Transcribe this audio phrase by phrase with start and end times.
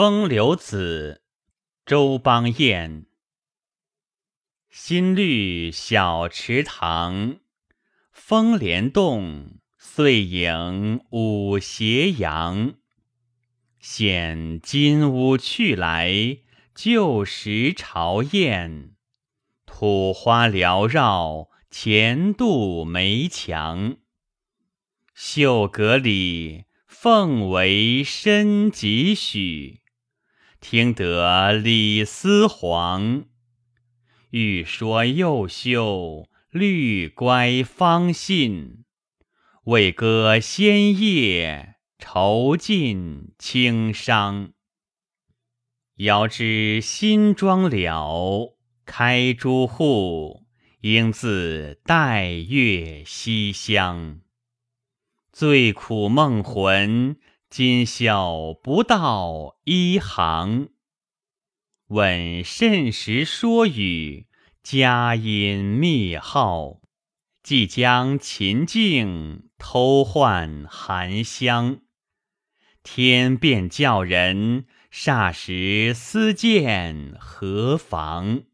[0.00, 1.20] 风流子，
[1.84, 3.04] 周邦彦。
[4.70, 7.40] 新绿小池塘，
[8.10, 12.76] 风帘动，碎影舞斜阳。
[13.78, 16.38] 显金屋去来，
[16.74, 18.94] 旧时朝宴。
[19.66, 23.98] 土花缭绕，前度梅墙。
[25.12, 29.79] 绣阁里，凤为深几许？
[30.60, 33.24] 听得李斯黄。
[34.30, 38.84] 欲说又休，绿乖方信。
[39.64, 44.52] 未歌先夜，愁尽轻伤。
[45.96, 50.46] 遥知新妆了，开朱户，
[50.82, 54.20] 应自待月西厢。
[55.32, 57.16] 最苦梦魂，
[57.50, 60.68] 今宵不到一行。
[61.88, 64.28] 问甚时说与？
[64.62, 66.80] 佳音密号，
[67.42, 71.80] 即将秦境偷换寒香。
[72.84, 78.44] 天便叫人，霎时思见何妨？